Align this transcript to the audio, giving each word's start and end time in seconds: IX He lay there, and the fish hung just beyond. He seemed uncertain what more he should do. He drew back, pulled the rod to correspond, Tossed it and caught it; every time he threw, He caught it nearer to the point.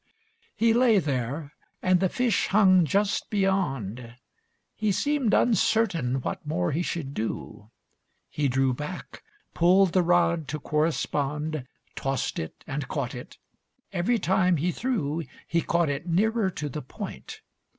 IX 0.01 0.49
He 0.55 0.73
lay 0.73 0.97
there, 0.97 1.53
and 1.83 1.99
the 1.99 2.09
fish 2.09 2.47
hung 2.47 2.85
just 2.85 3.29
beyond. 3.29 4.15
He 4.73 4.91
seemed 4.91 5.31
uncertain 5.35 6.21
what 6.21 6.43
more 6.43 6.71
he 6.71 6.81
should 6.81 7.13
do. 7.13 7.69
He 8.27 8.47
drew 8.47 8.73
back, 8.73 9.21
pulled 9.53 9.93
the 9.93 10.01
rod 10.01 10.47
to 10.47 10.59
correspond, 10.59 11.67
Tossed 11.95 12.39
it 12.39 12.63
and 12.65 12.87
caught 12.87 13.13
it; 13.13 13.37
every 13.93 14.17
time 14.17 14.57
he 14.57 14.71
threw, 14.71 15.21
He 15.47 15.61
caught 15.61 15.87
it 15.87 16.07
nearer 16.07 16.49
to 16.49 16.67
the 16.67 16.81
point. 16.81 17.41